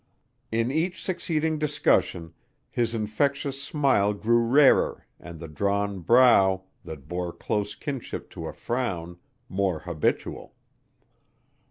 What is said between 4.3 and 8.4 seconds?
rarer and the drawn brow, that bore close kinship